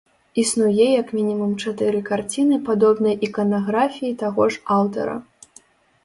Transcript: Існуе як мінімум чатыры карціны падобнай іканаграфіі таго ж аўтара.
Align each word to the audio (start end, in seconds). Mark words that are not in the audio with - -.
Існуе 0.41 0.85
як 1.01 1.07
мінімум 1.17 1.51
чатыры 1.65 1.99
карціны 2.07 2.57
падобнай 2.69 3.15
іканаграфіі 3.27 4.15
таго 4.23 4.47
ж 4.55 4.63
аўтара. 4.77 5.15